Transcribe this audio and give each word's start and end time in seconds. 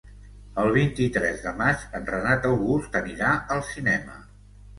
El 0.61 0.69
vint-i-tres 0.77 1.43
de 1.47 1.53
maig 1.59 1.83
en 1.99 2.07
Renat 2.15 2.49
August 2.53 2.99
anirà 3.01 3.35
al 3.59 3.63
cinema. 3.71 4.19